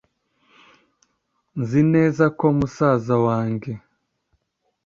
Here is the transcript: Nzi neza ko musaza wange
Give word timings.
Nzi 1.59 1.81
neza 1.93 2.23
ko 2.39 2.45
musaza 2.57 3.15
wange 3.25 3.71